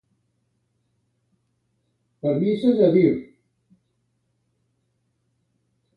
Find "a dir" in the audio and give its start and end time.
2.89-3.13